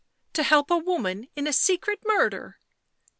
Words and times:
—to 0.33 0.41
help 0.41 0.71
a 0.71 0.77
woman 0.79 1.27
in 1.37 1.45
a 1.45 1.53
secret 1.53 1.99
murder 2.03 2.57